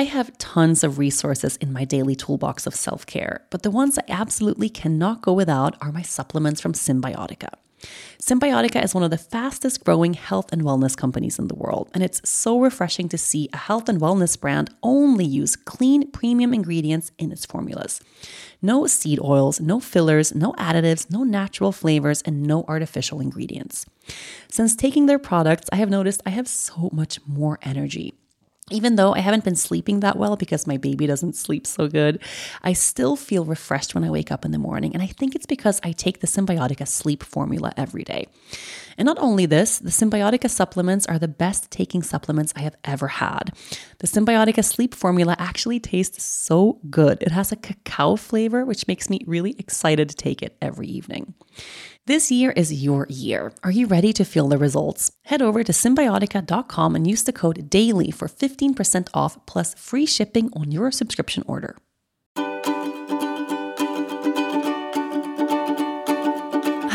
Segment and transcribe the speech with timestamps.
[0.00, 3.98] I have tons of resources in my daily toolbox of self care, but the ones
[3.98, 7.50] I absolutely cannot go without are my supplements from Cymbiotika.
[8.18, 12.02] Cymbiotika is one of the fastest growing health and wellness companies in the world, and
[12.02, 17.12] it's so refreshing to see a health and wellness brand only use clean, premium ingredients
[17.18, 18.00] in its formulas.
[18.62, 23.84] No seed oils, no fillers, no additives, no natural flavors, and no artificial ingredients.
[24.48, 28.14] Since taking their products, I have noticed I have so much more energy.
[28.70, 32.20] Even though I haven't been sleeping that well because my baby doesn't sleep so good,
[32.62, 34.94] I still feel refreshed when I wake up in the morning.
[34.94, 38.28] And I think it's because I take the Cymbiotika sleep formula every day.
[39.00, 43.08] And not only this, the Cymbiotika supplements are the best taking supplements I have ever
[43.08, 43.50] had.
[43.98, 47.22] The Cymbiotika sleep formula actually tastes so good.
[47.22, 51.32] It has a cacao flavor, which makes me really excited to take it every evening.
[52.04, 53.54] This year is your year.
[53.64, 55.12] Are you ready to feel the results?
[55.24, 60.50] Head over to cymbiotika.com and use the code DAILY for 15% off plus free shipping
[60.52, 61.74] on your subscription order.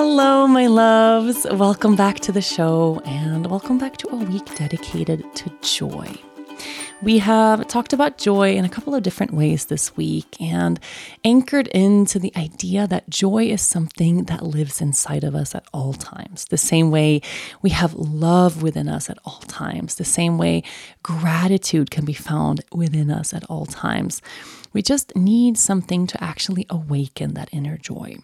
[0.00, 1.44] Hello, my loves.
[1.50, 6.14] Welcome back to the show and welcome back to a week dedicated to joy.
[7.02, 10.78] We have talked about joy in a couple of different ways this week and
[11.24, 15.94] anchored into the idea that joy is something that lives inside of us at all
[15.94, 16.44] times.
[16.44, 17.20] The same way
[17.60, 20.62] we have love within us at all times, the same way
[21.02, 24.22] gratitude can be found within us at all times.
[24.72, 28.18] We just need something to actually awaken that inner joy.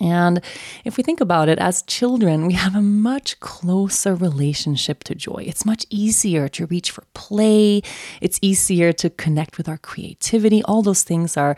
[0.00, 0.40] And
[0.84, 5.44] if we think about it, as children, we have a much closer relationship to joy.
[5.46, 7.82] It's much easier to reach for play,
[8.20, 10.62] it's easier to connect with our creativity.
[10.64, 11.56] All those things are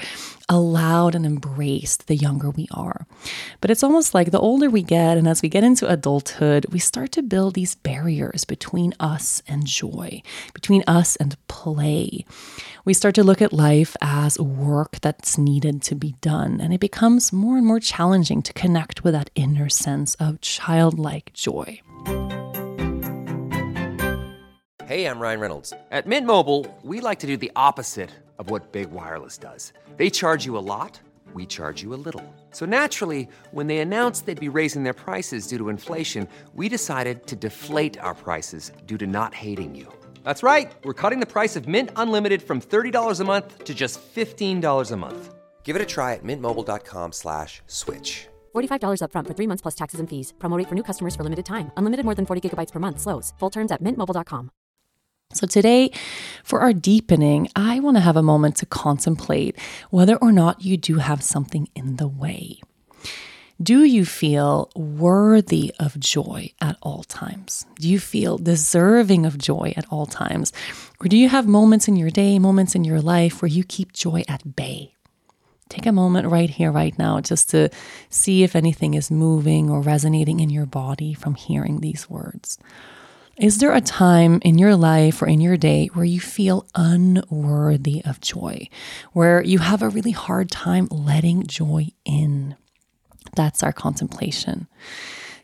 [0.49, 3.07] allowed and embraced the younger we are.
[3.61, 6.79] But it's almost like the older we get, and as we get into adulthood, we
[6.79, 10.23] start to build these barriers between us and joy,
[10.53, 12.25] between us and play.
[12.85, 16.81] We start to look at life as work that's needed to be done, and it
[16.81, 21.81] becomes more and more challenging to connect with that inner sense of childlike joy.
[24.85, 25.73] Hey, I'm Ryan Reynolds.
[25.93, 28.11] At Mint Mobile, we like to do the opposite
[28.41, 29.73] of what Big Wireless does.
[29.97, 30.99] They charge you a lot,
[31.35, 32.35] we charge you a little.
[32.51, 37.29] So naturally, when they announced they'd be raising their prices due to inflation, we decided
[37.29, 39.87] to deflate our prices due to not hating you.
[40.23, 40.71] That's right.
[40.85, 44.97] We're cutting the price of Mint Unlimited from $30 a month to just $15 a
[44.97, 45.35] month.
[45.65, 48.29] Give it a try at mintmobile.com slash switch.
[48.55, 50.35] $45 upfront for three months plus taxes and fees.
[50.39, 51.71] Promote for new customers for limited time.
[51.79, 53.01] Unlimited more than 40 gigabytes per month.
[53.01, 53.33] Slows.
[53.39, 54.51] Full terms at mintmobile.com.
[55.35, 55.91] So, today,
[56.45, 59.57] for our deepening, I want to have a moment to contemplate
[59.89, 62.61] whether or not you do have something in the way.
[63.63, 67.67] Do you feel worthy of joy at all times?
[67.79, 70.53] Do you feel deserving of joy at all times?
[70.99, 73.93] Or do you have moments in your day, moments in your life where you keep
[73.93, 74.95] joy at bay?
[75.69, 77.69] Take a moment right here, right now, just to
[78.11, 82.59] see if anything is moving or resonating in your body from hearing these words.
[83.37, 88.03] Is there a time in your life or in your day where you feel unworthy
[88.05, 88.69] of joy,
[89.13, 92.57] where you have a really hard time letting joy in?
[93.35, 94.67] That's our contemplation.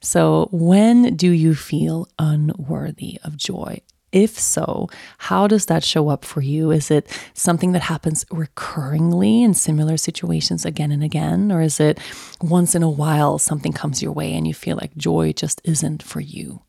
[0.00, 3.80] So, when do you feel unworthy of joy?
[4.10, 4.88] If so,
[5.18, 6.70] how does that show up for you?
[6.70, 11.52] Is it something that happens recurringly in similar situations again and again?
[11.52, 11.98] Or is it
[12.40, 16.02] once in a while something comes your way and you feel like joy just isn't
[16.02, 16.62] for you?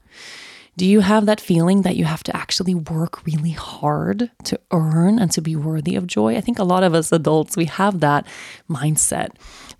[0.79, 5.19] Do you have that feeling that you have to actually work really hard to earn
[5.19, 6.38] and to be worthy of joy?
[6.38, 8.25] I think a lot of us adults, we have that
[8.69, 9.31] mindset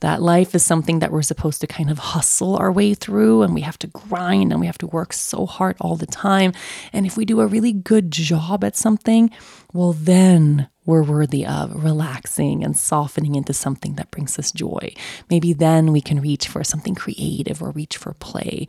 [0.02, 3.54] that life is something that we're supposed to kind of hustle our way through and
[3.54, 6.52] we have to grind and we have to work so hard all the time.
[6.92, 9.31] And if we do a really good job at something,
[9.72, 14.92] well, then we're worthy of relaxing and softening into something that brings us joy.
[15.30, 18.68] Maybe then we can reach for something creative or reach for play,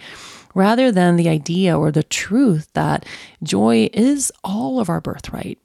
[0.54, 3.06] rather than the idea or the truth that
[3.42, 5.58] joy is all of our birthright.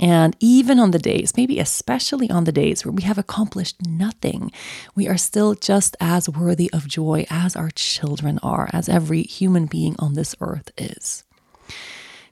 [0.00, 4.50] And even on the days, maybe especially on the days where we have accomplished nothing,
[4.96, 9.66] we are still just as worthy of joy as our children are, as every human
[9.66, 11.22] being on this earth is.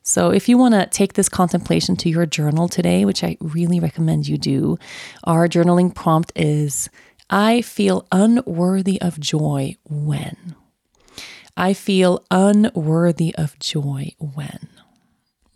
[0.06, 3.80] So, if you want to take this contemplation to your journal today, which I really
[3.80, 4.78] recommend you do,
[5.24, 6.90] our journaling prompt is
[7.30, 10.56] I feel unworthy of joy when.
[11.56, 14.68] I feel unworthy of joy when.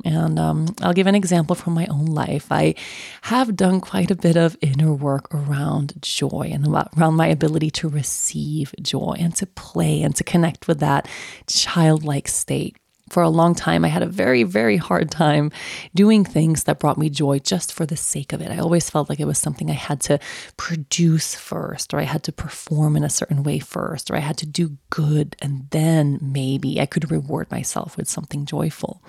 [0.07, 2.51] And um, I'll give an example from my own life.
[2.51, 2.75] I
[3.23, 7.89] have done quite a bit of inner work around joy and around my ability to
[7.89, 11.07] receive joy and to play and to connect with that
[11.47, 12.79] childlike state.
[13.11, 15.51] For a long time, I had a very, very hard time
[15.95, 18.51] doing things that brought me joy just for the sake of it.
[18.51, 20.19] I always felt like it was something I had to
[20.57, 24.37] produce first, or I had to perform in a certain way first, or I had
[24.39, 29.03] to do good, and then maybe I could reward myself with something joyful.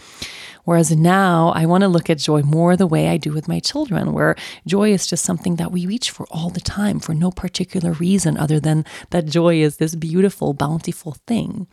[0.64, 3.60] Whereas now, I want to look at joy more the way I do with my
[3.60, 4.36] children, where
[4.68, 8.38] joy is just something that we reach for all the time for no particular reason
[8.38, 11.68] other than that joy is this beautiful, bountiful thing.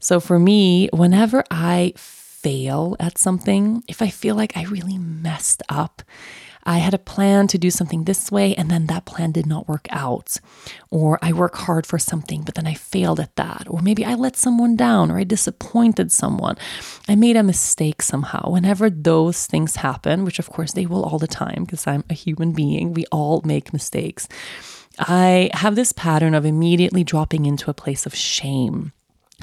[0.00, 5.62] So for me, whenever I fail at something, if I feel like I really messed
[5.68, 6.02] up,
[6.66, 9.68] I had a plan to do something this way and then that plan did not
[9.68, 10.38] work out.
[10.90, 13.66] Or I work hard for something, but then I failed at that.
[13.68, 16.56] Or maybe I let someone down or I disappointed someone.
[17.08, 18.50] I made a mistake somehow.
[18.50, 22.14] Whenever those things happen, which of course they will all the time because I'm a
[22.14, 24.26] human being, we all make mistakes.
[24.98, 28.92] I have this pattern of immediately dropping into a place of shame.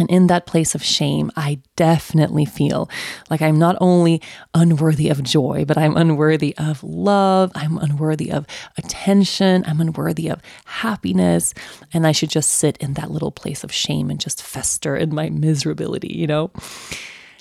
[0.02, 2.90] And in that place of shame, I definitely feel
[3.30, 4.20] like I'm not only
[4.56, 7.52] unworthy of joy, but I'm unworthy of love.
[7.54, 8.48] I'm unworthy of
[8.80, 9.64] attention.
[9.68, 11.54] I'm unworthy of happiness.
[11.94, 15.14] And I should just sit in that little place of shame and just fester in
[15.14, 16.50] my miserability, you know?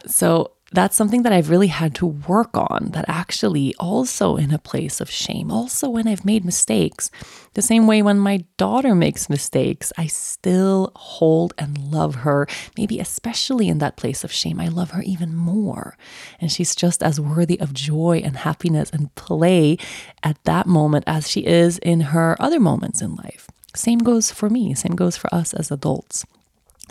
[0.07, 4.59] So that's something that I've really had to work on, that actually also in a
[4.59, 7.11] place of shame, also when I've made mistakes.
[7.55, 12.47] The same way when my daughter makes mistakes, I still hold and love her,
[12.79, 14.61] maybe especially in that place of shame.
[14.61, 15.97] I love her even more.
[16.41, 19.77] And she's just as worthy of joy and happiness and play
[20.23, 23.49] at that moment as she is in her other moments in life.
[23.75, 26.25] Same goes for me, same goes for us as adults.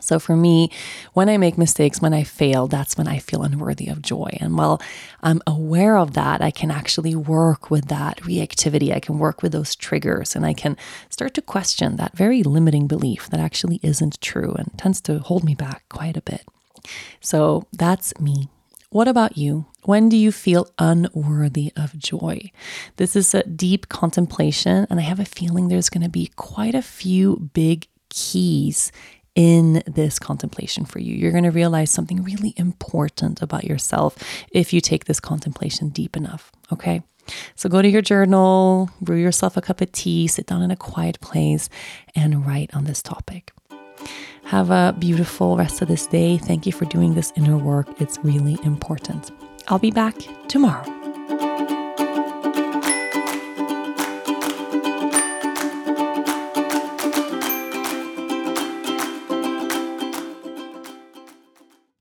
[0.01, 0.72] So for me,
[1.13, 4.38] when I make mistakes, when I fail, that's when I feel unworthy of joy.
[4.40, 4.81] And while
[5.22, 8.94] I'm aware of that, I can actually work with that reactivity.
[8.94, 10.78] I can work with those triggers and I can
[11.10, 15.44] start to question that very limiting belief that actually isn't true and tends to hold
[15.44, 16.45] me back quite a bit.
[17.19, 18.50] So that's me.
[18.92, 19.68] What about you?
[19.84, 22.52] When do you feel unworthy of joy?
[22.95, 26.74] This is a deep contemplation, and I have a feeling there's going to be quite
[26.74, 28.92] a few big keys
[29.36, 31.16] in this contemplation for you.
[31.16, 34.18] You're going to realize something really important about yourself
[34.52, 36.52] if you take this contemplation deep enough.
[36.72, 37.04] Okay.
[37.56, 40.76] So go to your journal, brew yourself a cup of tea, sit down in a
[40.76, 41.70] quiet place,
[42.16, 43.52] and write on this topic.
[44.46, 46.38] Have a beautiful rest of this day.
[46.40, 48.02] Thank you for doing this inner work.
[48.02, 49.31] It's really important.
[49.68, 50.16] I'll be back
[50.48, 50.99] tomorrow.